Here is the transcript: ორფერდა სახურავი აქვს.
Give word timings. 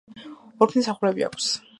ორფერდა 0.65 0.83
სახურავი 0.87 1.27
აქვს. 1.29 1.51